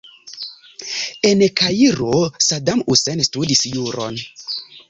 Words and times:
En 1.31 1.43
Kairo 1.61 2.15
Saddam 2.47 2.83
Hussein 2.91 3.23
studis 3.31 3.63
juron. 3.77 4.23